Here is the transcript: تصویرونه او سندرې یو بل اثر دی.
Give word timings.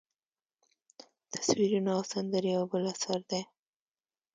تصویرونه 1.31 1.89
او 1.97 2.01
سندرې 2.11 2.49
یو 2.55 2.63
بل 2.71 2.83
اثر 2.93 3.19
دی. 3.29 3.41